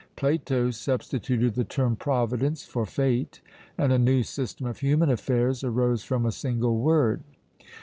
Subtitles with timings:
[0.15, 3.39] Plato substituted the term Providence for fate;
[3.77, 7.21] and a new system of human affairs arose from a single word.